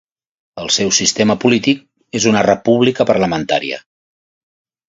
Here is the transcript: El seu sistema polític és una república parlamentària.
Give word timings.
El 0.63 0.71
seu 0.75 0.89
sistema 0.99 1.35
polític 1.43 1.83
és 2.21 2.27
una 2.33 2.43
república 2.49 3.07
parlamentària. 3.13 3.83